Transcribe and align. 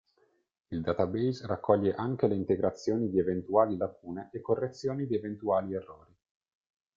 Il 0.69 0.81
database 0.81 1.45
raccoglie 1.45 1.93
anche 1.93 2.25
le 2.25 2.33
integrazioni 2.33 3.07
di 3.11 3.19
eventuali 3.19 3.77
lacune 3.77 4.29
e 4.33 4.41
correzioni 4.41 5.05
di 5.05 5.13
eventuali 5.15 5.75
errori. 5.75 6.15